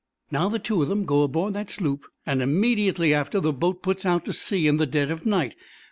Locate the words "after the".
3.13-3.53